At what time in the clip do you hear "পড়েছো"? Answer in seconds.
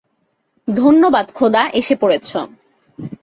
1.95-2.39